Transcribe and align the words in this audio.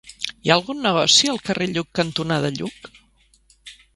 Hi 0.45 0.51
ha 0.51 0.53
algun 0.53 0.79
negoci 0.85 1.29
al 1.33 1.41
carrer 1.49 1.67
Lluc 1.75 1.91
cantonada 2.01 2.53
Lluc? 2.57 2.91